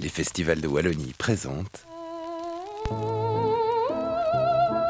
Les 0.00 0.08
festivals 0.08 0.60
de 0.60 0.68
Wallonie 0.68 1.12
présentent 1.18 1.84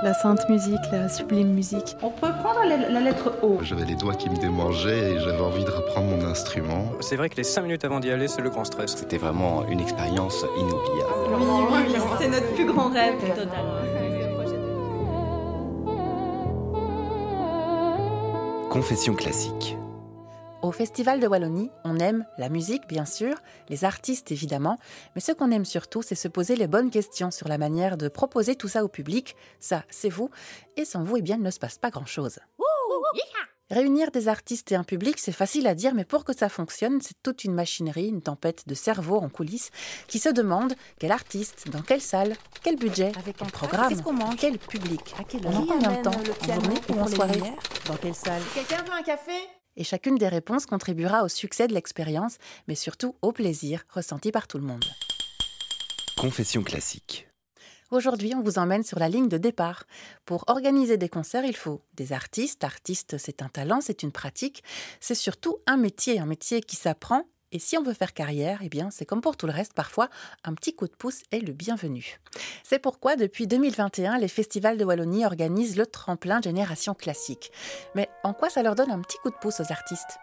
La 0.02 0.12
sainte 0.12 0.46
musique, 0.50 0.78
la 0.92 1.08
sublime 1.08 1.48
musique. 1.54 1.96
On 2.02 2.10
peut 2.10 2.30
prendre 2.42 2.60
la, 2.68 2.90
la 2.90 3.00
lettre 3.00 3.32
O. 3.42 3.58
J'avais 3.62 3.86
les 3.86 3.94
doigts 3.94 4.14
qui 4.14 4.28
me 4.28 4.36
démangeaient 4.36 5.12
et 5.12 5.18
j'avais 5.18 5.40
envie 5.40 5.64
de 5.64 5.70
reprendre 5.70 6.08
mon 6.14 6.24
instrument. 6.26 6.92
C'est 7.00 7.16
vrai 7.16 7.30
que 7.30 7.36
les 7.36 7.44
5 7.44 7.62
minutes 7.62 7.84
avant 7.86 8.00
d'y 8.00 8.10
aller, 8.10 8.28
c'est 8.28 8.42
le 8.42 8.50
grand 8.50 8.64
stress. 8.64 8.96
C'était 8.96 9.16
vraiment 9.16 9.66
une 9.66 9.80
expérience 9.80 10.44
inoubliable. 10.58 11.12
Oui, 11.30 11.46
oui, 11.72 11.94
oui, 11.94 12.00
c'est 12.20 12.28
notre 12.28 12.54
plus 12.54 12.66
grand 12.66 12.90
rêve. 12.90 13.14
Totalement. 13.18 13.78
Confession 18.70 19.14
classique. 19.14 19.78
Au 20.60 20.72
Festival 20.72 21.20
de 21.20 21.26
Wallonie, 21.28 21.70
on 21.84 21.98
aime 22.00 22.26
la 22.36 22.48
musique, 22.48 22.88
bien 22.88 23.04
sûr, 23.04 23.36
les 23.68 23.84
artistes 23.84 24.32
évidemment, 24.32 24.76
mais 25.14 25.20
ce 25.20 25.30
qu'on 25.30 25.52
aime 25.52 25.64
surtout, 25.64 26.02
c'est 26.02 26.16
se 26.16 26.26
poser 26.26 26.56
les 26.56 26.66
bonnes 26.66 26.90
questions 26.90 27.30
sur 27.30 27.46
la 27.46 27.58
manière 27.58 27.96
de 27.96 28.08
proposer 28.08 28.56
tout 28.56 28.66
ça 28.66 28.82
au 28.84 28.88
public. 28.88 29.36
Ça, 29.60 29.84
c'est 29.88 30.08
vous, 30.08 30.30
et 30.76 30.84
sans 30.84 31.04
vous, 31.04 31.16
eh 31.18 31.22
bien, 31.22 31.36
il 31.36 31.42
ne 31.42 31.50
se 31.52 31.60
passe 31.60 31.78
pas 31.78 31.90
grand-chose. 31.90 32.40
Réunir 33.70 34.10
des 34.10 34.28
artistes 34.28 34.72
et 34.72 34.76
un 34.76 34.82
public, 34.82 35.18
c'est 35.18 35.30
facile 35.30 35.66
à 35.66 35.74
dire, 35.74 35.94
mais 35.94 36.06
pour 36.06 36.24
que 36.24 36.34
ça 36.34 36.48
fonctionne, 36.48 37.00
c'est 37.02 37.22
toute 37.22 37.44
une 37.44 37.52
machinerie, 37.52 38.08
une 38.08 38.22
tempête 38.22 38.66
de 38.66 38.72
cerveau 38.74 39.18
en 39.18 39.28
coulisses 39.28 39.70
qui 40.08 40.18
se 40.18 40.30
demande 40.30 40.72
quel 40.98 41.12
artiste, 41.12 41.68
dans 41.70 41.82
quelle 41.82 42.00
salle, 42.00 42.34
quel 42.62 42.76
budget, 42.76 43.12
Avec 43.18 43.36
quel 43.36 43.46
un 43.46 43.50
programme, 43.50 43.92
mange? 44.12 44.36
quel 44.38 44.58
public, 44.58 45.14
À 45.20 45.24
quelle 45.24 45.42
pendant 45.42 45.60
heure? 45.60 45.66
combien 45.68 45.92
de 45.92 46.02
temps, 46.02 46.10
en 46.12 46.54
journée 46.54 46.78
ou 46.78 46.92
pour 46.92 46.98
en 47.02 47.06
soirée, 47.08 47.42
dans 47.86 47.96
quelle 47.96 48.14
salle? 48.14 48.42
Quelqu'un 48.54 48.82
veut 48.84 48.92
un 48.94 49.02
café? 49.02 49.32
Et 49.78 49.84
chacune 49.84 50.16
des 50.16 50.28
réponses 50.28 50.66
contribuera 50.66 51.22
au 51.22 51.28
succès 51.28 51.68
de 51.68 51.72
l'expérience, 51.72 52.38
mais 52.66 52.74
surtout 52.74 53.14
au 53.22 53.30
plaisir 53.30 53.84
ressenti 53.88 54.32
par 54.32 54.48
tout 54.48 54.58
le 54.58 54.64
monde. 54.64 54.84
Confession 56.16 56.64
classique. 56.64 57.28
Aujourd'hui, 57.92 58.34
on 58.34 58.42
vous 58.42 58.58
emmène 58.58 58.82
sur 58.82 58.98
la 58.98 59.08
ligne 59.08 59.28
de 59.28 59.38
départ. 59.38 59.84
Pour 60.26 60.44
organiser 60.48 60.98
des 60.98 61.08
concerts, 61.08 61.44
il 61.44 61.56
faut 61.56 61.80
des 61.94 62.12
artistes. 62.12 62.62
L'artiste, 62.64 63.18
c'est 63.18 63.40
un 63.40 63.48
talent, 63.48 63.80
c'est 63.80 64.02
une 64.02 64.10
pratique. 64.10 64.64
C'est 65.00 65.14
surtout 65.14 65.58
un 65.66 65.76
métier, 65.76 66.18
un 66.18 66.26
métier 66.26 66.60
qui 66.60 66.74
s'apprend. 66.74 67.22
Et 67.50 67.58
si 67.58 67.78
on 67.78 67.82
veut 67.82 67.94
faire 67.94 68.12
carrière, 68.12 68.60
eh 68.62 68.68
bien, 68.68 68.90
c'est 68.90 69.06
comme 69.06 69.22
pour 69.22 69.36
tout 69.36 69.46
le 69.46 69.52
reste, 69.52 69.72
parfois, 69.72 70.08
un 70.44 70.54
petit 70.54 70.74
coup 70.74 70.86
de 70.86 70.92
pouce 70.92 71.22
est 71.32 71.40
le 71.40 71.52
bienvenu. 71.52 72.20
C'est 72.62 72.78
pourquoi, 72.78 73.16
depuis 73.16 73.46
2021, 73.46 74.18
les 74.18 74.28
festivals 74.28 74.76
de 74.76 74.84
Wallonie 74.84 75.24
organisent 75.24 75.76
le 75.76 75.86
tremplin 75.86 76.42
Génération 76.42 76.92
Classique. 76.94 77.50
Mais 77.94 78.08
en 78.22 78.34
quoi 78.34 78.50
ça 78.50 78.62
leur 78.62 78.74
donne 78.74 78.90
un 78.90 79.00
petit 79.00 79.18
coup 79.18 79.30
de 79.30 79.36
pouce 79.36 79.60
aux 79.60 79.72
artistes? 79.72 80.18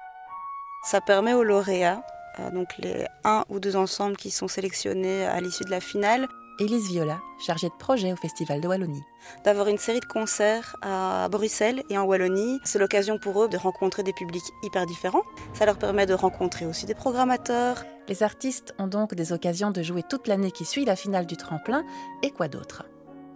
Ça 0.83 1.01
permet 1.01 1.33
aux 1.33 1.43
lauréats, 1.43 2.05
euh, 2.39 2.51
donc 2.51 2.77
les 2.77 3.05
un 3.23 3.43
ou 3.49 3.59
deux 3.59 3.75
ensembles 3.75 4.17
qui 4.17 4.29
sont 4.29 4.47
sélectionnés 4.47 5.25
à 5.25 5.41
l'issue 5.41 5.63
de 5.63 5.71
la 5.71 5.81
finale, 5.81 6.27
Élise 6.57 6.87
Viola, 6.87 7.19
chargée 7.37 7.67
de 7.67 7.73
projet 7.73 8.13
au 8.13 8.15
Festival 8.15 8.61
de 8.61 8.67
Wallonie. 8.67 9.03
d'avoir 9.43 9.67
une 9.67 9.77
série 9.77 9.99
de 9.99 10.05
concerts 10.05 10.77
à 10.81 11.27
Bruxelles 11.29 11.83
et 11.89 11.97
en 11.97 12.05
Wallonie. 12.05 12.59
C'est 12.63 12.79
l'occasion 12.79 13.17
pour 13.17 13.43
eux 13.43 13.49
de 13.49 13.57
rencontrer 13.57 14.03
des 14.03 14.13
publics 14.13 14.43
hyper 14.63 14.85
différents. 14.85 15.23
Ça 15.53 15.65
leur 15.65 15.77
permet 15.77 16.05
de 16.05 16.13
rencontrer 16.13 16.65
aussi 16.65 16.85
des 16.85 16.95
programmateurs. 16.95 17.83
Les 18.07 18.23
artistes 18.23 18.73
ont 18.79 18.87
donc 18.87 19.15
des 19.15 19.33
occasions 19.33 19.71
de 19.71 19.83
jouer 19.83 20.03
toute 20.03 20.27
l'année 20.27 20.51
qui 20.51 20.63
suit 20.63 20.85
la 20.85 20.95
finale 20.95 21.25
du 21.25 21.35
tremplin 21.35 21.83
et 22.23 22.31
quoi 22.31 22.47
d'autre? 22.47 22.85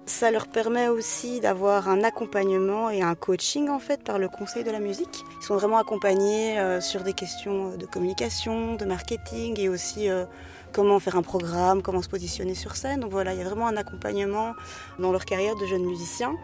Ça 0.06 0.32
leur 0.32 0.48
permet 0.48 0.88
aussi 0.88 1.40
d'avoir 1.40 1.88
un 1.88 2.04
accompagnement 2.04 2.90
et 2.90 3.02
un 3.02 3.14
coaching 3.16 3.70
en 3.70 3.80
fait 3.80 4.04
par 4.04 4.18
le 4.18 4.28
Conseil 4.28 4.64
de 4.64 4.72
la 4.72 4.80
musique. 4.80 5.24
Ils 5.40 5.46
sont 5.46 5.56
vraiment 5.56 5.78
accompagnés 5.78 6.58
euh, 6.58 6.82
sur 6.82 7.04
des 7.04 7.14
questions 7.14 7.78
de 7.78 7.86
communication, 7.86 8.76
de 8.76 8.86
marketing 8.86 9.60
et 9.60 9.70
aussi 9.70 10.10
euh, 10.10 10.26
comment 10.74 11.00
faire 11.00 11.16
un 11.16 11.22
programme, 11.22 11.82
comment 11.82 12.02
se 12.02 12.10
positionner 12.10 12.56
sur 12.56 12.76
scène. 12.76 13.02
Donc 13.02 13.12
voilà, 13.12 13.34
il 13.34 13.40
y 13.40 13.42
a 13.42 13.46
vraiment 13.46 13.68
un 13.68 13.78
accompagnement 13.78 14.54
dans 14.98 15.12
leur 15.12 15.26
carrière 15.26 15.56
de 15.56 15.66
jeunes 15.66 15.86
musiciens. 15.86 16.36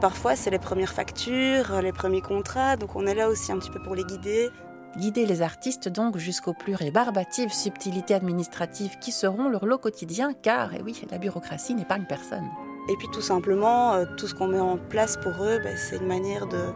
Parfois, 0.00 0.34
c'est 0.34 0.50
les 0.50 0.58
premières 0.58 0.92
factures, 0.92 1.80
les 1.80 1.92
premiers 1.92 2.22
contrats, 2.22 2.76
donc 2.76 2.96
on 2.96 3.06
est 3.06 3.14
là 3.14 3.28
aussi 3.28 3.52
un 3.52 3.58
petit 3.58 3.70
peu 3.70 3.80
pour 3.80 3.94
les 3.94 4.04
guider. 4.04 4.50
Guider 4.96 5.24
les 5.24 5.40
artistes 5.40 5.88
donc 5.88 6.18
jusqu'aux 6.18 6.52
plus 6.52 6.74
rébarbatives 6.74 7.52
subtilités 7.52 8.14
administratives 8.14 8.98
qui 9.00 9.12
seront 9.12 9.48
leur 9.48 9.64
lot 9.64 9.78
quotidien, 9.78 10.32
car, 10.34 10.74
et 10.74 10.82
oui, 10.82 11.00
la 11.10 11.18
bureaucratie 11.18 11.74
n'épargne 11.74 12.04
personne. 12.04 12.50
Et 12.88 12.96
puis 12.96 13.08
tout 13.08 13.20
simplement, 13.20 13.92
euh, 13.92 14.04
tout 14.16 14.26
ce 14.26 14.34
qu'on 14.34 14.48
met 14.48 14.60
en 14.60 14.76
place 14.76 15.16
pour 15.16 15.32
eux, 15.44 15.58
ben, 15.62 15.76
c'est 15.76 15.96
une 15.96 16.06
manière 16.06 16.46
de, 16.46 16.72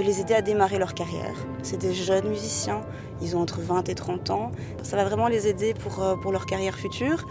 les 0.00 0.20
aider 0.20 0.32
à 0.32 0.40
démarrer 0.40 0.78
leur 0.78 0.94
carrière. 0.94 1.34
C'est 1.62 1.76
des 1.76 1.92
jeunes 1.92 2.28
musiciens, 2.28 2.80
ils 3.20 3.36
ont 3.36 3.40
entre 3.40 3.60
20 3.60 3.90
et 3.90 3.94
30 3.94 4.30
ans. 4.30 4.52
Ça 4.82 4.96
va 4.96 5.04
vraiment 5.04 5.28
les 5.28 5.46
aider 5.46 5.74
pour, 5.74 6.02
euh, 6.02 6.16
leur 6.30 6.46
carrière 6.46 6.74
future, 6.74 7.26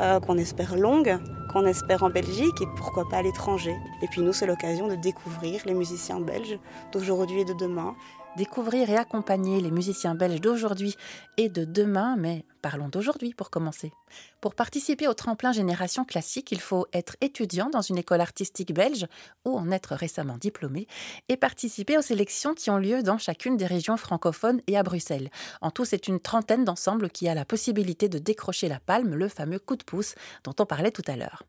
euh, 0.00 0.18
qu'on 0.18 0.38
espère 0.38 0.76
longue, 0.76 1.18
qu'on 1.52 1.66
espère 1.66 2.02
en 2.02 2.10
Belgique 2.10 2.62
et 2.62 2.66
pourquoi 2.76 3.06
pas 3.08 3.18
à 3.18 3.22
l'étranger. 3.22 3.76
Et 4.00 4.06
puis 4.06 4.22
nous, 4.22 4.32
c'est 4.32 4.46
l'occasion 4.46 4.88
de 4.88 4.94
découvrir 4.94 5.60
les 5.66 5.74
musiciens 5.74 6.20
belges 6.20 6.58
d'aujourd'hui 6.92 7.40
et 7.40 7.44
de 7.44 7.52
demain. 7.52 7.94
Découvrir 8.38 8.88
et 8.88 8.96
accompagner 8.96 9.60
les 9.60 9.72
musiciens 9.72 10.14
belges 10.14 10.40
d'aujourd'hui 10.40 10.94
et 11.38 11.48
de 11.48 11.64
demain, 11.64 12.14
mais 12.16 12.44
parlons 12.62 12.88
d'aujourd'hui 12.88 13.34
pour 13.34 13.50
commencer. 13.50 13.92
Pour 14.40 14.54
participer 14.54 15.08
au 15.08 15.14
tremplin 15.14 15.50
Génération 15.50 16.04
Classique, 16.04 16.52
il 16.52 16.60
faut 16.60 16.86
être 16.92 17.16
étudiant 17.20 17.68
dans 17.68 17.80
une 17.80 17.98
école 17.98 18.20
artistique 18.20 18.72
belge 18.72 19.08
ou 19.44 19.58
en 19.58 19.72
être 19.72 19.96
récemment 19.96 20.38
diplômé 20.38 20.86
et 21.28 21.36
participer 21.36 21.98
aux 21.98 22.02
sélections 22.02 22.54
qui 22.54 22.70
ont 22.70 22.78
lieu 22.78 23.02
dans 23.02 23.18
chacune 23.18 23.56
des 23.56 23.66
régions 23.66 23.96
francophones 23.96 24.60
et 24.68 24.78
à 24.78 24.84
Bruxelles. 24.84 25.30
En 25.60 25.72
tout, 25.72 25.84
c'est 25.84 26.06
une 26.06 26.20
trentaine 26.20 26.64
d'ensembles 26.64 27.10
qui 27.10 27.28
a 27.28 27.34
la 27.34 27.44
possibilité 27.44 28.08
de 28.08 28.20
décrocher 28.20 28.68
la 28.68 28.78
palme, 28.78 29.16
le 29.16 29.28
fameux 29.28 29.58
coup 29.58 29.74
de 29.74 29.82
pouce 29.82 30.14
dont 30.44 30.54
on 30.60 30.64
parlait 30.64 30.92
tout 30.92 31.02
à 31.08 31.16
l'heure. 31.16 31.42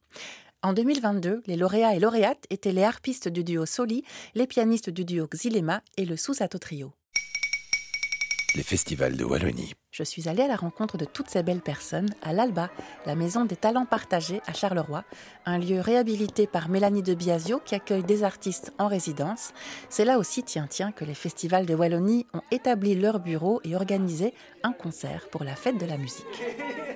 En 0.62 0.74
2022, 0.74 1.44
les 1.47 1.56
lauréats 1.56 1.96
et 1.96 2.00
lauréates 2.00 2.44
étaient 2.50 2.74
les 2.74 2.84
harpistes 2.84 3.30
du 3.30 3.46
duo 3.46 3.66
Soli, 3.66 4.03
les 4.36 4.46
pianistes 4.46 4.90
du 4.90 5.06
duo 5.06 5.25
Xilema 5.25 5.81
et 5.96 6.03
le 6.03 6.18
Sousato 6.18 6.58
Trio. 6.58 6.92
Les 8.56 8.64
festivals 8.64 9.16
de 9.16 9.24
Wallonie. 9.24 9.74
Je 9.92 10.03
suis 10.03 10.28
allée 10.28 10.44
à 10.44 10.50
la 10.50 10.58
rencontre 10.58 10.97
de 10.97 11.06
toutes 11.06 11.30
ces 11.30 11.44
belles 11.44 11.62
personnes 11.62 12.09
à 12.22 12.34
l'Alba, 12.34 12.70
la 13.06 13.16
maison 13.16 13.46
des 13.46 13.56
talents 13.56 13.86
partagés 13.86 14.42
à 14.47 14.53
Charleroi, 14.53 15.06
un 15.46 15.59
lieu 15.59 15.80
réhabilité 15.80 16.46
par 16.46 16.68
Mélanie 16.68 17.03
de 17.03 17.14
Biasio 17.14 17.62
qui 17.64 17.76
accueille 17.76 18.03
des 18.03 18.24
artistes 18.24 18.74
en 18.80 18.88
résidence. 18.88 19.53
C'est 19.90 20.03
là 20.03 20.18
aussi, 20.18 20.44
tiens, 20.44 20.68
tiens, 20.70 20.91
que 20.91 21.06
les 21.06 21.16
festivals 21.16 21.68
de 21.68 21.74
Wallonie 21.74 22.28
ont 22.34 22.41
établi 22.52 22.96
leur 22.96 23.22
bureau 23.22 23.62
et 23.64 23.78
organisé 23.78 24.34
un 24.64 24.74
concert 24.74 25.30
pour 25.30 25.46
la 25.46 25.56
fête 25.56 25.78
de 25.78 25.86
la 25.86 25.97
musique. 25.97 26.26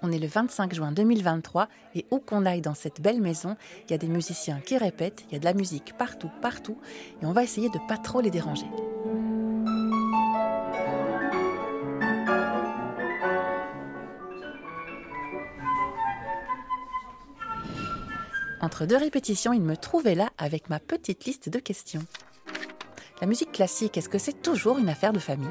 On 0.00 0.12
est 0.12 0.18
le 0.18 0.28
25 0.28 0.74
juin 0.74 0.92
2023 0.92 1.68
et 1.96 2.06
où 2.10 2.18
qu'on 2.18 2.46
aille 2.46 2.60
dans 2.60 2.74
cette 2.74 3.00
belle 3.00 3.20
maison, 3.20 3.56
il 3.86 3.90
y 3.90 3.94
a 3.94 3.98
des 3.98 4.08
musiciens 4.08 4.60
qui 4.60 4.78
répètent, 4.78 5.24
il 5.28 5.32
y 5.32 5.36
a 5.36 5.40
de 5.40 5.44
la 5.44 5.54
musique 5.54 5.94
partout, 5.98 6.30
partout, 6.40 6.78
et 7.20 7.26
on 7.26 7.32
va 7.32 7.42
essayer 7.42 7.68
de 7.68 7.78
pas 7.88 7.98
trop 7.98 8.20
les 8.20 8.30
déranger. 8.30 8.66
Entre 18.60 18.86
deux 18.86 18.96
répétitions, 18.96 19.52
il 19.52 19.62
me 19.62 19.76
trouvait 19.76 20.14
là 20.14 20.30
avec 20.38 20.68
ma 20.68 20.78
petite 20.78 21.24
liste 21.24 21.48
de 21.48 21.58
questions. 21.58 22.04
La 23.20 23.26
musique 23.26 23.52
classique, 23.52 23.96
est-ce 23.96 24.08
que 24.08 24.18
c'est 24.18 24.42
toujours 24.42 24.78
une 24.78 24.88
affaire 24.88 25.12
de 25.12 25.18
famille? 25.18 25.48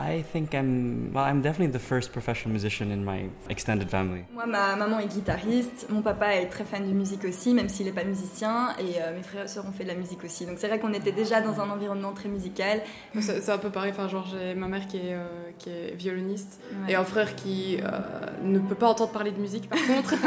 I 0.00 0.22
think 0.22 0.54
I'm 0.54 1.12
well. 1.12 1.24
I'm 1.24 1.42
definitely 1.42 1.72
the 1.72 1.80
first 1.84 2.12
professional 2.12 2.52
musician 2.52 2.92
in 2.92 3.04
my 3.04 3.28
extended 3.48 3.90
family. 3.90 4.24
Moi, 4.32 4.46
ma 4.46 4.76
maman 4.76 5.00
est 5.00 5.08
guitariste, 5.08 5.86
mon 5.90 6.02
papa 6.02 6.36
est 6.36 6.46
très 6.46 6.64
fan 6.64 6.86
de 6.86 6.92
musique 6.94 7.24
aussi, 7.24 7.52
même 7.52 7.68
s'il 7.68 7.86
n'est 7.86 7.92
pas 7.92 8.04
musicien, 8.04 8.74
et 8.78 9.02
euh, 9.02 9.16
mes 9.16 9.24
frères 9.24 9.44
et 9.44 9.48
sœurs 9.48 9.66
ont 9.66 9.72
fait 9.72 9.82
de 9.82 9.88
la 9.88 9.96
musique 9.96 10.22
aussi. 10.22 10.46
Donc 10.46 10.58
c'est 10.58 10.68
vrai 10.68 10.78
qu'on 10.78 10.92
était 10.92 11.10
déjà 11.10 11.40
dans 11.40 11.60
un 11.60 11.68
environnement 11.68 12.12
très 12.12 12.28
musical. 12.28 12.80
C'est 13.20 13.48
un 13.50 13.58
peu 13.58 13.70
pareil, 13.70 13.90
enfin, 13.90 14.06
genre 14.06 14.26
j'ai 14.30 14.54
ma 14.54 14.68
mère 14.68 14.86
qui 14.86 14.98
est, 14.98 15.14
euh, 15.14 15.26
qui 15.58 15.70
est 15.70 15.94
violoniste 15.96 16.60
Ouais. 16.70 16.92
et 16.92 16.94
un 16.94 17.04
frère 17.04 17.34
qui 17.34 17.78
euh, 17.82 17.98
ne 18.42 18.60
peut 18.60 18.74
pas 18.76 18.88
entendre 18.88 19.10
parler 19.10 19.32
de 19.32 19.40
musique 19.40 19.68
par 19.68 19.78
contre. 19.84 20.14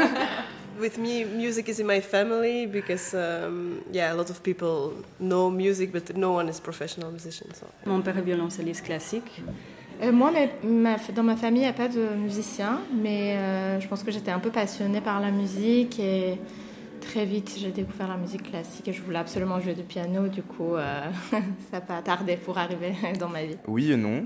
With 0.80 0.96
me, 0.98 1.24
music 1.26 1.68
is 1.68 1.80
in 1.80 1.86
my 1.86 2.00
family 2.00 2.66
because, 2.66 3.14
um, 3.14 3.82
yeah, 3.92 4.10
a 4.12 4.16
lot 4.16 4.30
of 4.30 4.42
people 4.42 4.92
know 5.20 5.50
music, 5.50 5.92
but 5.92 6.16
no 6.16 6.32
one 6.32 6.48
is 6.48 6.60
professional 6.60 7.10
musician. 7.10 7.46
So. 7.54 7.66
Mon 7.84 8.00
père 8.00 8.16
est 8.16 8.22
violoncelliste 8.22 8.84
classique. 8.84 9.42
Euh, 10.02 10.10
moi, 10.12 10.32
ma- 10.64 10.96
dans 11.14 11.22
ma 11.22 11.36
famille, 11.36 11.60
il 11.60 11.64
n'y 11.64 11.68
a 11.70 11.72
pas 11.72 11.88
de 11.88 12.08
musicien, 12.16 12.80
mais 12.92 13.36
euh, 13.36 13.80
je 13.80 13.86
pense 13.86 14.02
que 14.02 14.10
j'étais 14.10 14.30
un 14.32 14.40
peu 14.40 14.50
passionnée 14.50 15.00
par 15.00 15.20
la 15.20 15.30
musique 15.30 16.00
et 16.00 16.38
très 17.00 17.24
vite 17.24 17.56
j'ai 17.58 17.70
découvert 17.70 18.08
la 18.08 18.16
musique 18.16 18.44
classique 18.44 18.86
et 18.88 18.92
je 18.92 19.02
voulais 19.02 19.18
absolument 19.18 19.60
jouer 19.60 19.74
du 19.74 19.82
piano. 19.84 20.26
Du 20.28 20.42
coup, 20.42 20.74
euh, 20.74 21.02
ça 21.30 21.38
n'a 21.74 21.80
pas 21.80 22.02
tardé 22.02 22.36
pour 22.36 22.58
arriver 22.58 22.94
dans 23.20 23.28
ma 23.28 23.44
vie. 23.44 23.56
Oui 23.68 23.92
et 23.92 23.96
non. 23.96 24.24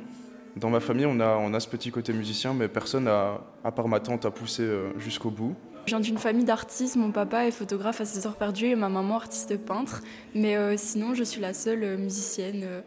Dans 0.57 0.71
ma 0.71 0.81
famille, 0.81 1.05
on 1.05 1.21
a, 1.21 1.37
on 1.37 1.53
a 1.53 1.61
ce 1.61 1.69
petit 1.69 1.91
côté 1.91 2.15
musicien, 2.15 2.55
mais 2.55 2.69
personne, 2.69 3.07
a, 3.09 3.43
à 3.63 3.71
part 3.71 3.89
ma 3.89 4.01
tante, 4.01 4.25
a 4.25 4.31
poussé 4.31 4.67
jusqu'au 4.97 5.29
bout. 5.29 5.55
Je 5.85 5.91
viens 5.91 6.01
d'une 6.01 6.17
famille 6.17 6.47
d'artistes, 6.47 6.97
mon 6.97 7.13
papa 7.13 7.45
est 7.47 7.51
photographe 7.51 8.01
à 8.01 8.07
ses 8.07 8.27
heures 8.27 8.37
perdues 8.37 8.69
et 8.69 8.75
ma 8.77 8.89
maman 8.89 9.17
artiste 9.17 9.59
peintre. 9.59 10.03
Mais 10.35 10.57
euh, 10.57 10.75
sinon, 10.79 11.13
je 11.13 11.23
suis 11.23 11.43
la 11.43 11.53
seule 11.53 11.99
musicienne. 11.99 12.63
euh, 12.65 12.81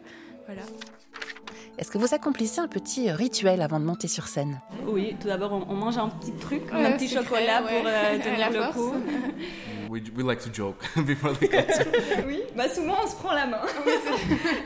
voilà. 0.47 0.63
Est-ce 1.79 1.91
que 1.91 1.97
vous 1.97 2.13
accomplissez 2.13 2.59
un 2.59 2.67
petit 2.67 3.09
rituel 3.09 3.61
avant 3.61 3.79
de 3.79 3.85
monter 3.85 4.09
sur 4.09 4.27
scène? 4.27 4.59
Oui, 4.85 5.15
tout 5.21 5.27
d'abord, 5.27 5.53
on, 5.53 5.65
on 5.71 5.75
mange 5.75 5.97
un 5.97 6.09
petit 6.09 6.33
truc, 6.33 6.63
Ouais, 6.73 6.85
un 6.85 6.91
petit 6.91 7.07
chocolat 7.07 7.63
ouais. 7.63 7.77
pour 7.79 7.87
euh, 7.87 8.17
La 8.17 8.19
tenir 8.19 8.49
le 8.51 8.59
force. 8.63 8.75
coup. 8.75 8.93
We, 9.89 10.03
we 10.15 10.23
like 10.23 10.39
to 10.41 10.51
joke 10.53 10.75
before 10.97 11.33
the 11.39 11.49
concert. 11.49 11.87
oui, 12.27 12.41
bah 12.55 12.69
souvent 12.69 12.93
on 13.03 13.07
se 13.07 13.15
prend 13.15 13.33
la 13.33 13.47
main 13.47 13.57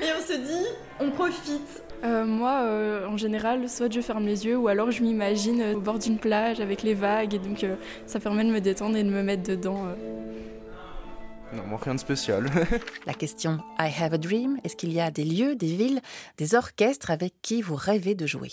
et 0.01 0.07
on 0.19 0.21
se 0.21 0.33
dit 0.37 0.67
on 0.99 1.11
profite. 1.11 1.81
Euh, 2.03 2.25
moi, 2.25 2.59
euh, 2.63 3.07
en 3.07 3.15
général, 3.15 3.69
soit 3.69 3.89
je 3.89 4.01
ferme 4.01 4.25
les 4.25 4.45
yeux 4.45 4.57
ou 4.57 4.67
alors 4.67 4.91
je 4.91 5.01
m'imagine 5.01 5.61
euh, 5.61 5.75
au 5.75 5.79
bord 5.79 5.97
d'une 5.97 6.17
plage 6.17 6.59
avec 6.59 6.83
les 6.83 6.93
vagues 6.93 7.35
et 7.35 7.39
donc 7.39 7.63
euh, 7.63 7.75
ça 8.05 8.19
permet 8.19 8.43
de 8.43 8.49
me 8.51 8.59
détendre 8.59 8.97
et 8.97 9.03
de 9.03 9.09
me 9.09 9.23
mettre 9.23 9.43
dedans. 9.43 9.85
Non, 11.55 11.63
moi 11.67 11.79
rien 11.83 11.95
de 11.95 11.99
spécial. 11.99 12.45
La 13.05 13.13
question 13.13 13.59
I 13.79 13.89
have 14.01 14.13
a 14.13 14.17
dream, 14.17 14.57
est-ce 14.63 14.75
qu'il 14.75 14.91
y 14.93 14.99
a 15.01 15.11
des 15.11 15.23
lieux, 15.23 15.55
des 15.55 15.67
villes, 15.75 16.01
des 16.37 16.55
orchestres 16.55 17.11
avec 17.11 17.33
qui 17.41 17.61
vous 17.61 17.75
rêvez 17.75 18.15
de 18.15 18.25
jouer? 18.25 18.51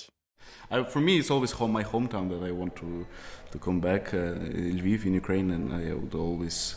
Uh, 0.72 0.84
for 0.84 1.00
me, 1.00 1.12
it's 1.16 1.30
always 1.30 1.52
home, 1.58 1.72
my 1.72 1.84
hometown 1.84 2.28
that 2.28 2.46
I 2.46 2.50
want 2.50 2.70
to 2.76 3.06
to 3.52 3.58
come 3.58 3.80
back. 3.80 4.12
Uh, 4.12 4.34
Lviv 4.54 5.06
in 5.06 5.14
Ukraine, 5.14 5.50
and 5.52 5.72
I 5.80 5.92
would 5.92 6.14
always 6.14 6.76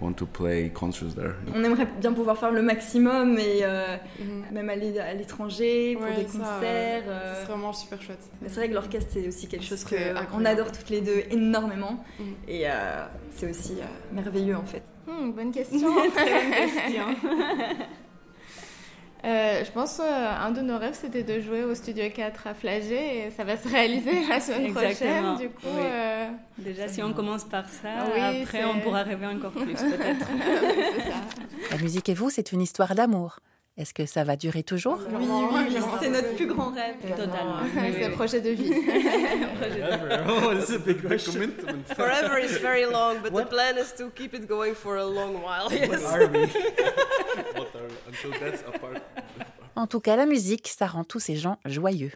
want 0.00 0.14
to 0.14 0.26
play 0.26 0.70
concerts 0.70 1.14
there. 1.14 1.34
On 1.54 1.62
aimerait 1.62 1.86
bien 2.00 2.12
pouvoir 2.12 2.36
faire 2.36 2.50
le 2.50 2.62
maximum 2.62 3.38
et 3.38 3.60
euh, 3.62 3.96
même 4.50 4.68
aller 4.68 4.98
à 4.98 5.14
l'étranger 5.14 5.94
pour 5.94 6.04
Ouais, 6.04 6.16
des 6.16 6.28
ça, 6.28 6.38
concerts. 6.38 7.04
euh, 7.06 7.10
euh. 7.10 7.34
c'est 7.40 7.46
vraiment 7.52 7.72
super 7.72 8.02
chouette. 8.02 8.18
Mais 8.42 8.48
c'est 8.48 8.56
vrai 8.56 8.68
que 8.68 8.74
l'orchestre 8.74 9.10
c'est 9.12 9.28
aussi 9.28 9.46
quelque 9.46 9.64
chose 9.64 9.84
qu'on 9.84 10.44
adore 10.44 10.72
toutes 10.72 10.90
les 10.90 11.00
deux 11.00 11.22
énormément 11.30 12.02
Mm. 12.18 12.22
et 12.48 12.62
euh, 12.68 13.06
c'est 13.30 13.48
aussi 13.50 13.74
euh, 13.80 13.84
merveilleux 14.12 14.56
en 14.56 14.64
fait. 14.64 14.82
Hmm, 15.06 15.30
bonne 15.32 15.52
question. 15.52 15.88
Très 16.14 16.24
bonne 16.42 16.50
question. 16.52 17.04
Euh, 19.26 19.64
je 19.64 19.70
pense 19.70 20.00
euh, 20.00 20.04
un 20.04 20.50
de 20.50 20.60
nos 20.60 20.76
rêves 20.76 20.98
c'était 21.00 21.22
de 21.22 21.40
jouer 21.40 21.64
au 21.64 21.74
Studio 21.74 22.04
4 22.14 22.46
à 22.46 22.52
Flagey 22.52 23.26
et 23.26 23.30
ça 23.30 23.42
va 23.42 23.56
se 23.56 23.66
réaliser 23.66 24.12
la 24.28 24.38
semaine 24.38 24.66
Exactement, 24.66 25.32
prochaine. 25.32 25.36
Du 25.38 25.48
coup, 25.48 25.60
oui. 25.64 25.80
euh, 25.82 26.28
Déjà, 26.58 26.88
si 26.88 27.02
on 27.02 27.14
commence 27.14 27.44
par 27.44 27.66
ça, 27.70 27.88
Ah 28.00 28.04
oui, 28.14 28.42
après 28.42 28.66
on 28.66 28.80
pourra 28.80 29.02
rêver 29.02 29.26
encore 29.26 29.52
plus 29.52 29.72
peut-être. 29.72 30.26
La 31.70 31.78
musique 31.78 32.06
et 32.10 32.14
vous, 32.14 32.28
c'est 32.28 32.52
une 32.52 32.60
histoire 32.60 32.94
d'amour. 32.94 33.38
Est-ce 33.76 33.92
que 33.92 34.06
ça 34.06 34.22
va 34.22 34.36
durer 34.36 34.62
toujours 34.62 35.00
Oui, 35.10 35.26
oui, 35.28 35.62
oui, 35.68 35.82
c'est 36.00 36.08
notre 36.08 36.36
plus 36.36 36.46
grand 36.46 36.70
rêve. 36.70 36.94
Totalement. 37.10 37.58
c'est 37.74 38.04
un 38.04 38.10
projet 38.10 38.40
de 38.40 38.50
vie. 38.50 38.72
oh, 40.28 40.54
this 40.54 40.68
is 40.68 40.76
a 40.76 40.78
big, 40.78 41.02
big 41.02 41.24
commitment. 41.24 41.84
Forever 41.96 42.38
is 42.38 42.56
very 42.58 42.86
long, 42.86 43.16
but 43.20 43.34
the 43.34 43.44
plan 43.46 43.76
is 43.76 43.92
to 43.98 44.10
keep 44.10 44.32
it 44.32 44.46
going 44.46 44.76
for 44.76 44.98
a 44.98 45.04
long 45.04 45.42
while. 45.42 45.68
What 45.68 46.04
are 46.04 46.28
we? 46.28 46.46
what 47.56 47.74
are 47.74 47.90
until 48.06 48.30
that's? 48.38 48.62
En 49.84 49.86
tout 49.86 50.00
cas, 50.00 50.16
la 50.16 50.24
musique, 50.24 50.68
ça 50.68 50.86
rend 50.86 51.04
tous 51.04 51.20
ces 51.20 51.36
gens 51.36 51.58
joyeux. 51.66 52.12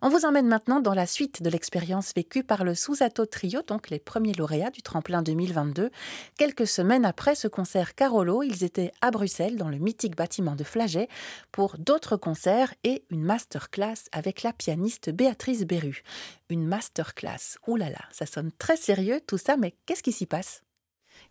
On 0.00 0.08
vous 0.08 0.24
emmène 0.24 0.48
maintenant 0.48 0.80
dans 0.80 0.94
la 0.94 1.06
suite 1.06 1.42
de 1.42 1.50
l'expérience 1.50 2.14
vécue 2.16 2.42
par 2.42 2.64
le 2.64 2.74
Susato 2.74 3.26
Trio, 3.26 3.60
donc 3.60 3.90
les 3.90 3.98
premiers 3.98 4.32
lauréats 4.32 4.70
du 4.70 4.80
tremplin 4.80 5.20
2022. 5.20 5.90
Quelques 6.38 6.66
semaines 6.66 7.04
après 7.04 7.34
ce 7.34 7.48
concert 7.48 7.94
Carolo, 7.94 8.42
ils 8.42 8.64
étaient 8.64 8.92
à 9.02 9.10
Bruxelles, 9.10 9.58
dans 9.58 9.68
le 9.68 9.76
mythique 9.76 10.16
bâtiment 10.16 10.56
de 10.56 10.64
Flagey, 10.64 11.06
pour 11.52 11.76
d'autres 11.76 12.16
concerts 12.16 12.72
et 12.82 13.04
une 13.10 13.24
masterclass 13.24 14.08
avec 14.12 14.42
la 14.42 14.54
pianiste 14.54 15.10
Béatrice 15.10 15.66
Berru. 15.66 16.04
Une 16.48 16.64
masterclass. 16.64 17.58
Ouh 17.66 17.76
là 17.76 17.90
là, 17.90 18.00
ça 18.10 18.24
sonne 18.24 18.52
très 18.56 18.78
sérieux 18.78 19.20
tout 19.26 19.36
ça, 19.36 19.58
mais 19.58 19.74
qu'est-ce 19.84 20.02
qui 20.02 20.12
s'y 20.12 20.24
passe? 20.24 20.62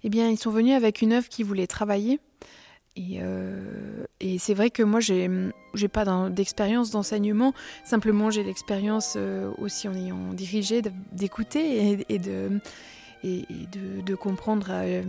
Eh 0.03 0.09
bien, 0.09 0.29
ils 0.29 0.37
sont 0.37 0.51
venus 0.51 0.75
avec 0.75 1.01
une 1.01 1.13
œuvre 1.13 1.27
qu'ils 1.27 1.45
voulaient 1.45 1.65
travailler. 1.65 2.19
Et, 2.95 3.19
euh, 3.21 4.05
et 4.19 4.37
c'est 4.37 4.53
vrai 4.53 4.69
que 4.69 4.83
moi, 4.83 4.99
j'ai 4.99 5.29
j'ai 5.73 5.87
pas 5.87 6.29
d'expérience 6.29 6.91
d'enseignement. 6.91 7.53
Simplement, 7.85 8.29
j'ai 8.29 8.43
l'expérience 8.43 9.13
euh, 9.17 9.51
aussi 9.57 9.87
en 9.87 9.93
ayant 9.93 10.33
dirigé, 10.33 10.81
d'écouter 11.13 12.05
et, 12.09 12.19
de, 12.19 14.15
comprendre 14.15 14.67
euh, 14.71 15.03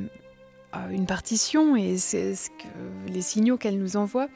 une 0.90 1.06
partition 1.06 1.76
et 1.76 1.96
les 3.08 3.22
signaux 3.22 3.56
qu'elle 3.56 3.78
nous 3.78 3.96
envoie. 3.96 4.28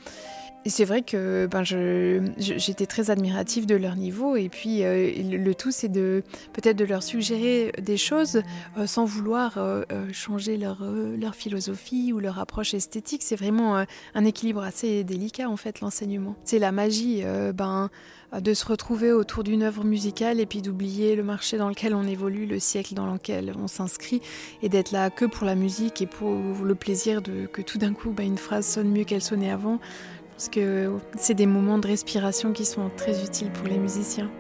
Et 0.67 0.69
c'est 0.69 0.85
vrai 0.85 1.03
que 1.03 1.47
ben, 1.47 1.63
j'étais 1.63 2.87
très 2.87 3.13
admirative 3.13 3.67
de 3.67 3.77
leur 3.77 3.95
niveau. 3.95 4.35
Et 4.35 4.49
puis, 4.49 4.83
euh, 4.83 5.13
le, 5.23 5.55
tout, 5.55 5.71
c'est 5.71 5.89
de 5.89 6.25
peut-être 6.55 6.77
de 6.77 6.85
leur 6.85 7.05
suggérer 7.05 7.71
des 7.81 7.97
choses 7.97 8.43
euh, 8.77 8.89
sans 8.89 9.05
vouloir 9.05 9.59
euh, 9.59 9.85
changer 10.13 10.57
leur, 10.57 10.81
philosophie 11.37 12.13
ou 12.13 12.19
leur 12.19 12.41
approche 12.41 12.75
esthétique. 12.75 13.23
C'est 13.23 13.37
vraiment 13.37 13.85
un 14.15 14.25
équilibre 14.25 14.65
assez 14.65 15.05
délicat, 15.05 15.49
en 15.49 15.57
fait, 15.57 15.81
l'enseignement. 15.81 16.35
C'est 16.43 16.59
la 16.59 16.73
magie 16.73 17.23
ben, 17.55 17.89
de 18.41 18.55
se 18.55 18.65
retrouver 18.67 19.13
autour 19.13 19.45
d'une 19.45 19.63
œuvre 19.63 19.85
musicale 19.85 20.41
et 20.41 20.47
puis 20.47 20.63
d'oublier 20.63 21.15
le 21.15 21.23
marché 21.23 21.59
dans 21.59 21.69
lequel 21.69 21.95
on 21.95 22.07
évolue, 22.07 22.47
le 22.47 22.59
siècle 22.59 22.95
dans 22.95 23.13
lequel 23.13 23.53
on 23.57 23.69
s'inscrit, 23.69 24.21
et 24.63 24.69
d'être 24.69 24.91
là 24.91 25.11
que 25.11 25.25
pour 25.25 25.47
la 25.47 25.55
musique 25.55 26.03
et 26.03 26.07
pour 26.07 26.35
le 26.65 26.75
plaisir 26.75 27.23
de 27.23 27.47
que 27.47 27.63
tout 27.63 27.79
d'un 27.79 27.93
coup, 27.93 28.11
ben, 28.11 28.27
une 28.27 28.39
phrase 28.39 28.67
sonne 28.67 28.91
mieux 28.91 29.05
qu'elle 29.05 29.23
sonnait 29.23 29.51
avant. 29.51 29.79
Parce 30.37 30.51
que 30.51 30.93
c'est 31.17 31.33
des 31.33 31.47
moments 31.47 31.79
de 31.79 31.87
respiration 31.87 32.53
qui 32.53 32.67
sont 32.67 32.91
très 32.95 33.25
utiles 33.25 33.51
pour 33.53 33.67
les 33.69 33.79
musiciens. 33.79 34.31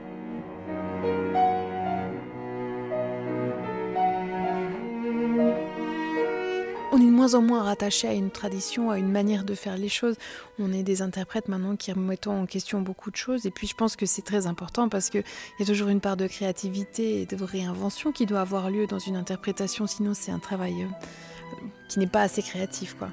On 6.92 6.98
est 6.98 7.06
de 7.06 7.10
moins 7.10 7.34
en 7.34 7.40
moins 7.40 7.62
rattaché 7.62 8.08
à 8.08 8.12
une 8.12 8.30
tradition, 8.30 8.90
à 8.90 8.98
une 8.98 9.10
manière 9.10 9.44
de 9.44 9.54
faire 9.54 9.78
les 9.78 9.88
choses. 9.88 10.16
On 10.58 10.70
est 10.70 10.82
des 10.82 11.00
interprètes 11.00 11.48
maintenant 11.48 11.76
qui 11.76 11.92
remettons 11.92 12.42
en 12.42 12.44
question 12.44 12.82
beaucoup 12.82 13.10
de 13.10 13.16
choses. 13.16 13.46
Et 13.46 13.50
puis 13.50 13.66
je 13.66 13.74
pense 13.74 13.96
que 13.96 14.04
c'est 14.04 14.20
très 14.20 14.46
important 14.46 14.90
parce 14.90 15.08
qu'il 15.08 15.24
y 15.58 15.62
a 15.62 15.66
toujours 15.66 15.88
une 15.88 16.02
part 16.02 16.18
de 16.18 16.26
créativité 16.26 17.22
et 17.22 17.26
de 17.26 17.42
réinvention 17.42 18.12
qui 18.12 18.26
doit 18.26 18.40
avoir 18.40 18.68
lieu 18.68 18.86
dans 18.86 18.98
une 18.98 19.16
interprétation. 19.16 19.86
Sinon, 19.86 20.12
c'est 20.12 20.30
un 20.30 20.38
travail 20.40 20.82
euh, 20.82 21.56
qui 21.88 21.98
n'est 22.00 22.06
pas 22.06 22.20
assez 22.20 22.42
créatif, 22.42 22.94
quoi. 22.98 23.08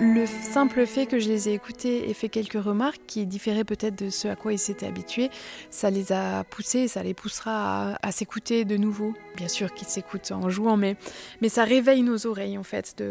Le 0.00 0.26
simple 0.26 0.86
fait 0.86 1.06
que 1.06 1.18
je 1.18 1.28
les 1.28 1.48
ai 1.48 1.52
écoutés 1.52 2.10
et 2.10 2.14
fait 2.14 2.28
quelques 2.28 2.62
remarques 2.62 3.02
qui 3.06 3.26
différaient 3.26 3.64
peut-être 3.64 4.04
de 4.04 4.10
ce 4.10 4.28
à 4.28 4.36
quoi 4.36 4.52
ils 4.52 4.58
s'étaient 4.58 4.86
habitués, 4.86 5.30
ça 5.70 5.90
les 5.90 6.12
a 6.12 6.44
poussés, 6.44 6.88
ça 6.88 7.02
les 7.02 7.14
poussera 7.14 7.96
à, 8.02 8.12
s'écouter 8.12 8.64
de 8.64 8.76
nouveau. 8.76 9.14
Bien 9.36 9.48
sûr 9.48 9.72
qu'ils 9.72 9.88
s'écoutent 9.88 10.32
en 10.32 10.50
jouant, 10.50 10.76
mais, 10.76 10.96
mais 11.40 11.48
ça 11.48 11.64
réveille 11.64 12.02
nos 12.02 12.26
oreilles 12.26 12.58
en 12.58 12.62
fait, 12.62 13.02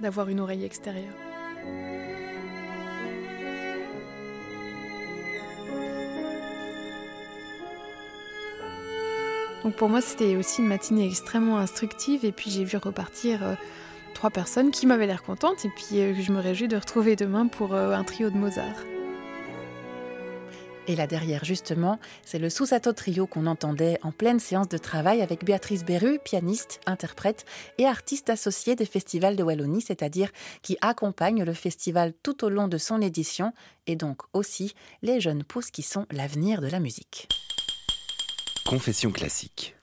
d'avoir 0.00 0.28
une 0.28 0.40
oreille 0.40 0.64
extérieure. 0.64 1.14
Donc 9.62 9.76
pour 9.76 9.88
moi, 9.88 10.00
c'était 10.00 10.34
aussi 10.36 10.60
une 10.60 10.66
matinée 10.66 11.06
extrêmement 11.06 11.58
instructive 11.58 12.24
et 12.24 12.32
puis 12.32 12.50
j'ai 12.50 12.64
vu 12.64 12.76
repartir 12.78 13.44
euh, 13.44 13.54
trois 14.12 14.30
personnes 14.30 14.70
qui 14.70 14.86
m'avaient 14.86 15.06
l'air 15.06 15.22
contentes 15.22 15.64
et 15.64 15.68
puis 15.68 16.00
euh, 16.00 16.14
je 16.14 16.32
me 16.32 16.40
réjouis 16.40 16.68
de 16.68 16.76
retrouver 16.76 17.16
demain 17.16 17.46
pour 17.46 17.74
euh, 17.74 17.92
un 17.92 18.04
trio 18.04 18.30
de 18.30 18.36
Mozart. 18.36 18.84
Et 20.88 20.96
là 20.96 21.06
derrière, 21.06 21.44
justement, 21.44 21.98
c'est 22.24 22.38
le 22.38 22.50
Susato 22.50 22.92
Trio 22.92 23.26
qu'on 23.26 23.46
entendait 23.46 23.98
en 24.02 24.10
pleine 24.10 24.40
séance 24.40 24.68
de 24.68 24.78
travail 24.78 25.22
avec 25.22 25.44
Béatrice 25.44 25.84
Berru, 25.84 26.18
pianiste, 26.24 26.80
interprète 26.86 27.44
et 27.78 27.86
artiste 27.86 28.30
associée 28.30 28.74
des 28.74 28.86
festivals 28.86 29.36
de 29.36 29.42
Wallonie, 29.42 29.82
c'est-à-dire 29.82 30.30
qui 30.62 30.76
accompagne 30.80 31.44
le 31.44 31.54
festival 31.54 32.12
tout 32.22 32.44
au 32.44 32.48
long 32.48 32.66
de 32.66 32.78
son 32.78 33.00
édition 33.00 33.52
et 33.86 33.94
donc 33.94 34.22
aussi 34.32 34.74
les 35.02 35.20
jeunes 35.20 35.44
pousses 35.44 35.70
qui 35.70 35.82
sont 35.82 36.06
l'avenir 36.10 36.60
de 36.60 36.68
la 36.68 36.80
musique. 36.80 37.28
Confession 38.66 39.12
classique. 39.12 39.76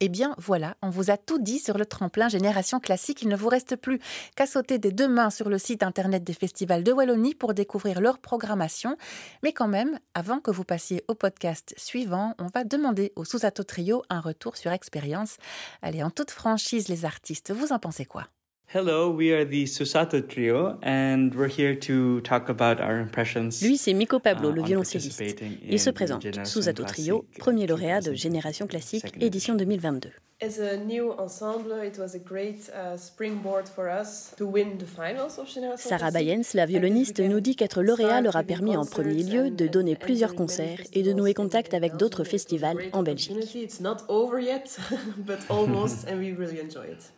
Eh 0.00 0.08
bien 0.08 0.34
voilà, 0.38 0.76
on 0.80 0.90
vous 0.90 1.10
a 1.10 1.16
tout 1.16 1.40
dit 1.40 1.58
sur 1.58 1.76
le 1.76 1.84
tremplin 1.84 2.28
Génération 2.28 2.78
Classique. 2.78 3.22
Il 3.22 3.28
ne 3.28 3.36
vous 3.36 3.48
reste 3.48 3.74
plus 3.74 3.98
qu'à 4.36 4.46
sauter 4.46 4.78
des 4.78 4.92
deux 4.92 5.08
mains 5.08 5.30
sur 5.30 5.48
le 5.48 5.58
site 5.58 5.82
internet 5.82 6.22
des 6.22 6.34
festivals 6.34 6.84
de 6.84 6.92
Wallonie 6.92 7.34
pour 7.34 7.52
découvrir 7.52 8.00
leur 8.00 8.18
programmation. 8.20 8.96
Mais 9.42 9.52
quand 9.52 9.66
même, 9.66 9.98
avant 10.14 10.38
que 10.38 10.52
vous 10.52 10.64
passiez 10.64 11.02
au 11.08 11.14
podcast 11.16 11.74
suivant, 11.76 12.34
on 12.38 12.46
va 12.46 12.62
demander 12.62 13.12
au 13.16 13.24
Susato 13.24 13.64
Trio 13.64 14.04
un 14.08 14.20
retour 14.20 14.56
sur 14.56 14.70
expérience. 14.70 15.36
Allez, 15.82 16.04
en 16.04 16.10
toute 16.10 16.30
franchise, 16.30 16.86
les 16.86 17.04
artistes, 17.04 17.50
vous 17.50 17.72
en 17.72 17.80
pensez 17.80 18.04
quoi? 18.04 18.28
Hello, 18.70 19.08
we 19.08 19.32
are 19.32 19.46
the 19.46 19.64
Susato 19.64 20.20
Trio, 20.20 20.78
and 20.82 21.34
we're 21.34 21.48
here 21.48 21.74
to 21.74 22.20
talk 22.20 22.50
about 22.50 22.82
our 22.82 22.98
impressions. 22.98 23.62
Lui, 23.62 23.78
c'est 23.78 23.94
Miko 23.94 24.18
Pablo, 24.18 24.50
uh, 24.50 24.52
le 24.52 24.60
on 24.60 24.64
violoncelliste. 24.64 25.22
Il 25.66 25.80
se 25.80 25.88
présente, 25.88 26.26
Susato 26.44 26.84
Trio, 26.84 27.24
premier 27.38 27.66
lauréat 27.66 28.02
de 28.02 28.12
Génération 28.12 28.66
Classique, 28.66 29.06
édition 29.22 29.54
2022. 29.54 30.10
As 30.42 30.60
a 30.60 30.76
new 30.76 31.12
ensemble, 31.18 31.82
it 31.82 31.98
was 31.98 32.14
a 32.14 32.18
great 32.18 32.70
uh, 32.74 32.98
springboard 32.98 33.66
for 33.66 33.88
us 33.88 34.34
to 34.36 34.46
win 34.46 34.76
the 34.76 34.86
finals 34.86 35.38
of 35.38 35.48
Génération 35.48 35.88
Sarah. 35.88 36.10
Bayens, 36.10 36.52
la 36.52 36.66
violoniste, 36.66 37.20
nous 37.20 37.40
dit 37.40 37.56
qu'être 37.56 37.82
lauréat 37.82 38.20
leur 38.20 38.36
a 38.36 38.42
permis 38.42 38.76
en 38.76 38.84
premier 38.84 39.22
lieu 39.22 39.48
de 39.48 39.66
donner 39.66 39.96
plusieurs 39.96 40.34
concerts 40.34 40.80
et 40.92 41.02
de 41.02 41.14
nouer 41.14 41.32
contact 41.32 41.72
avec 41.72 41.96
d'autres 41.96 42.22
festivals 42.22 42.76
en 42.92 43.02
Belgique. 43.02 43.32
It's 43.54 43.80
not 43.80 44.04
over 44.08 44.38
yet, 44.38 44.78
but 45.16 45.38
almost, 45.48 46.06
and 46.06 46.18
we 46.18 46.34
really 46.36 46.60
enjoy 46.60 46.84
it. 46.84 47.10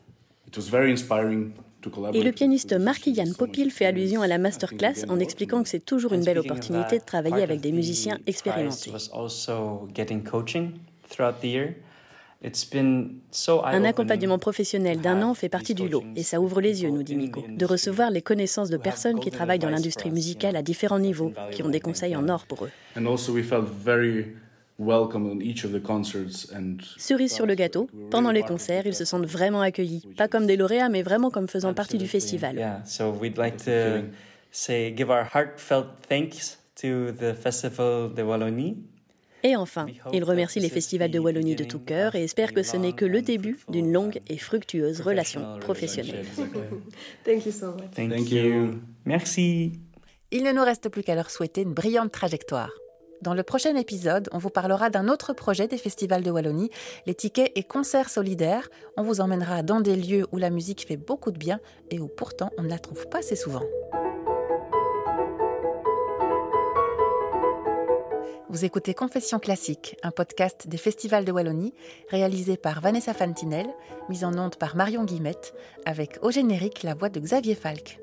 Et 2.13 2.23
le 2.23 2.33
pianiste 2.33 2.73
Marc-Yann 2.75 3.35
Popil 3.35 3.71
fait 3.71 3.87
allusion 3.87 4.23
à 4.23 4.27
la 4.27 4.39
masterclass 4.39 5.05
en 5.09 5.19
expliquant 5.19 5.63
que 5.63 5.69
c'est 5.69 5.85
toujours 5.85 6.13
une 6.13 6.25
belle 6.25 6.39
opportunité 6.39 6.99
de 6.99 7.05
travailler 7.05 7.43
avec 7.43 7.61
des 7.61 7.73
musiciens 7.73 8.19
expérimentés. 8.27 8.93
Un 13.65 13.85
accompagnement 13.85 14.39
professionnel 14.39 15.01
d'un 15.01 15.23
an 15.23 15.35
fait 15.35 15.51
partie 15.51 15.75
du 15.75 15.89
lot. 15.89 16.03
Et 16.17 16.23
ça 16.23 16.41
ouvre 16.41 16.61
les 16.61 16.83
yeux, 16.83 16.91
nous 16.91 17.03
dit 17.03 17.17
Miko, 17.17 17.45
de 17.49 17.67
recevoir 17.67 18.11
les 18.11 18.23
connaissances 18.23 18.71
de 18.71 18.79
personnes 18.79 19.21
qui 19.21 19.31
travaillent 19.31 19.59
dans 19.59 19.69
l'industrie 19.71 20.11
musicale 20.11 20.57
à 20.57 20.63
différents 20.63 20.99
niveaux, 20.99 21.33
qui 21.53 21.63
ont 21.63 21.69
des 21.69 21.81
conseils 21.81 22.17
en 22.17 22.29
or 22.29 22.47
pour 22.47 22.65
eux. 22.65 22.71
Cerise 26.97 27.33
sur 27.33 27.47
le 27.47 27.55
gâteau, 27.55 27.89
pendant 28.11 28.31
les 28.31 28.43
concerts, 28.43 28.87
ils 28.87 28.95
se 28.95 29.05
sentent 29.05 29.27
vraiment 29.27 29.61
accueillis, 29.61 30.07
pas 30.17 30.27
comme 30.27 30.47
des 30.47 30.57
lauréats, 30.57 30.89
mais 30.89 31.03
vraiment 31.03 31.31
comme 31.31 31.49
faisant 31.49 31.75
partie 31.75 31.99
du 31.99 32.09
festival. 32.09 32.83
Et 39.43 39.57
enfin, 39.57 39.87
ils 40.13 40.25
remercient 40.25 40.61
les 40.61 40.69
festivals 40.69 41.11
de 41.11 41.19
Wallonie 41.19 41.57
de 41.57 41.65
tout 41.65 41.79
cœur 41.79 42.15
et 42.15 42.25
espèrent 42.25 42.53
que 42.53 42.63
ce 42.63 42.77
n'est 42.77 42.93
que 42.93 43.05
le 43.05 43.23
début 43.23 43.59
d'une 43.69 43.93
longue 43.93 44.21
et 44.29 44.39
fructueuse 44.39 45.01
relation 45.01 45.59
professionnelle. 45.61 46.25
Thank 47.25 47.47
you 47.47 47.53
so 47.53 47.73
much. 47.73 47.91
Thank 47.95 48.31
you. 48.31 48.81
Merci. 49.05 49.73
Il 50.31 50.45
ne 50.45 50.53
nous 50.53 50.65
reste 50.65 50.89
plus 50.89 51.03
qu'à 51.03 51.15
leur 51.15 51.31
souhaiter 51.31 51.63
une 51.63 51.75
brillante 51.75 52.13
trajectoire. 52.13 52.71
Dans 53.23 53.35
le 53.35 53.43
prochain 53.43 53.77
épisode, 53.77 54.31
on 54.33 54.39
vous 54.39 54.49
parlera 54.49 54.89
d'un 54.89 55.07
autre 55.07 55.35
projet 55.35 55.69
des 55.69 55.77
festivals 55.77 56.23
de 56.23 56.31
Wallonie, 56.31 56.71
les 57.05 57.15
tickets 57.15 57.53
et 57.55 57.63
concerts 57.63 58.09
solidaires. 58.09 58.71
On 58.97 59.03
vous 59.03 59.21
emmènera 59.21 59.63
dans 59.63 59.81
des 59.81 59.95
lieux 59.95 60.27
où 60.33 60.39
la 60.39 60.49
musique 60.49 60.87
fait 60.87 60.97
beaucoup 60.97 61.31
de 61.31 61.37
bien 61.37 61.61
et 61.91 62.01
où 62.01 62.09
pourtant 62.09 62.51
on 62.57 62.63
ne 62.63 62.71
la 62.71 62.79
trouve 62.79 63.07
pas 63.09 63.19
assez 63.19 63.37
souvent. 63.37 63.63
Vous 68.49 68.65
écoutez 68.65 68.95
Confession 68.95 69.39
classique, 69.39 69.97
un 70.03 70.11
podcast 70.11 70.67
des 70.67 70.79
festivals 70.79 71.27
de 71.27 71.31
Wallonie, 71.31 71.75
réalisé 72.09 72.57
par 72.57 72.81
Vanessa 72.81 73.13
Fantinel, 73.13 73.67
mis 74.09 74.25
en 74.25 74.37
onde 74.39 74.57
par 74.57 74.77
Marion 74.77 75.05
Guillemette, 75.05 75.55
avec 75.85 76.19
au 76.23 76.31
générique 76.31 76.83
la 76.83 76.95
voix 76.95 77.11
de 77.11 77.21
Xavier 77.21 77.55
Falk. 77.55 78.00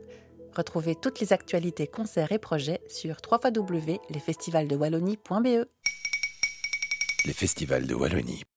Retrouvez 0.57 0.95
toutes 0.95 1.19
les 1.19 1.33
actualités, 1.33 1.85
concerts 1.85 2.31
et 2.31 2.39
projets 2.39 2.81
sur 2.87 3.17
www.lesfestivalsdewallonie.be. 3.31 5.67
Les 7.25 7.33
festivals 7.33 7.85
de 7.85 7.93
Wallonie. 7.93 8.41